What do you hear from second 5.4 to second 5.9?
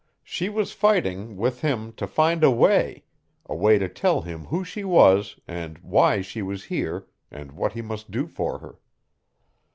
and